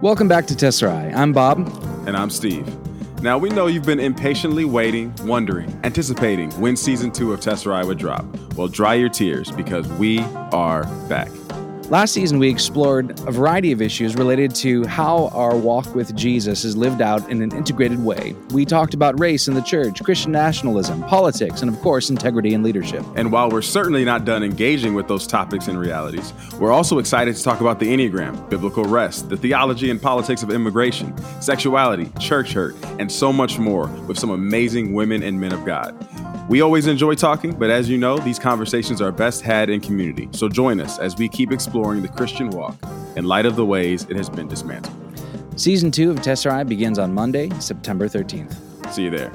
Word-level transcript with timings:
Welcome 0.00 0.28
back 0.28 0.46
to 0.46 0.54
Tesserae. 0.54 1.12
I'm 1.12 1.32
Bob. 1.32 1.58
And 2.06 2.16
I'm 2.16 2.30
Steve. 2.30 2.64
Now, 3.20 3.36
we 3.36 3.48
know 3.50 3.66
you've 3.66 3.84
been 3.84 3.98
impatiently 3.98 4.64
waiting, 4.64 5.12
wondering, 5.24 5.76
anticipating 5.82 6.52
when 6.60 6.76
season 6.76 7.10
two 7.10 7.32
of 7.32 7.40
Tesserae 7.40 7.84
would 7.84 7.98
drop. 7.98 8.24
Well, 8.54 8.68
dry 8.68 8.94
your 8.94 9.08
tears 9.08 9.50
because 9.50 9.88
we 9.94 10.20
are 10.52 10.84
back. 11.08 11.32
Last 11.90 12.12
season, 12.12 12.38
we 12.38 12.50
explored 12.50 13.18
a 13.20 13.32
variety 13.32 13.72
of 13.72 13.80
issues 13.80 14.14
related 14.14 14.54
to 14.56 14.84
how 14.84 15.28
our 15.28 15.56
walk 15.56 15.94
with 15.94 16.14
Jesus 16.14 16.62
is 16.62 16.76
lived 16.76 17.00
out 17.00 17.30
in 17.30 17.40
an 17.40 17.50
integrated 17.52 18.04
way. 18.04 18.36
We 18.50 18.66
talked 18.66 18.92
about 18.92 19.18
race 19.18 19.48
in 19.48 19.54
the 19.54 19.62
church, 19.62 20.02
Christian 20.04 20.30
nationalism, 20.30 21.02
politics, 21.04 21.62
and 21.62 21.74
of 21.74 21.80
course, 21.80 22.10
integrity 22.10 22.52
and 22.52 22.62
leadership. 22.62 23.06
And 23.16 23.32
while 23.32 23.48
we're 23.48 23.62
certainly 23.62 24.04
not 24.04 24.26
done 24.26 24.42
engaging 24.42 24.92
with 24.92 25.08
those 25.08 25.26
topics 25.26 25.68
and 25.68 25.80
realities, 25.80 26.34
we're 26.60 26.72
also 26.72 26.98
excited 26.98 27.34
to 27.34 27.42
talk 27.42 27.62
about 27.62 27.80
the 27.80 27.86
Enneagram, 27.86 28.50
biblical 28.50 28.84
rest, 28.84 29.30
the 29.30 29.38
theology 29.38 29.90
and 29.90 30.00
politics 30.00 30.42
of 30.42 30.50
immigration, 30.50 31.16
sexuality, 31.40 32.12
church 32.20 32.52
hurt, 32.52 32.76
and 32.98 33.10
so 33.10 33.32
much 33.32 33.58
more 33.58 33.86
with 34.06 34.18
some 34.18 34.28
amazing 34.28 34.92
women 34.92 35.22
and 35.22 35.40
men 35.40 35.54
of 35.54 35.64
God. 35.64 35.96
We 36.48 36.62
always 36.62 36.86
enjoy 36.86 37.14
talking, 37.14 37.52
but 37.52 37.68
as 37.68 37.90
you 37.90 37.98
know, 37.98 38.16
these 38.16 38.38
conversations 38.38 39.02
are 39.02 39.12
best 39.12 39.42
had 39.42 39.68
in 39.68 39.82
community. 39.82 40.30
So 40.32 40.48
join 40.48 40.80
us 40.80 40.98
as 40.98 41.14
we 41.14 41.28
keep 41.28 41.52
exploring 41.52 42.00
the 42.00 42.08
Christian 42.08 42.48
walk 42.48 42.74
in 43.16 43.26
light 43.26 43.44
of 43.44 43.54
the 43.54 43.66
ways 43.66 44.06
it 44.08 44.16
has 44.16 44.30
been 44.30 44.48
dismantled. 44.48 44.96
Season 45.56 45.90
two 45.90 46.10
of 46.10 46.16
Tesserae 46.20 46.66
begins 46.66 46.98
on 46.98 47.12
Monday, 47.12 47.50
September 47.60 48.08
13th. 48.08 48.56
See 48.90 49.04
you 49.04 49.10
there. 49.10 49.30